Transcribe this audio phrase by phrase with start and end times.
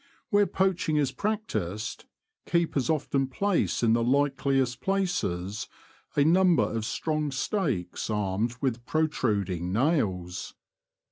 [0.31, 2.05] Where poaching is practised,
[2.47, 5.67] keepers often place in the likeHest places
[6.15, 10.55] a number of strong stakes armed with protruding nails.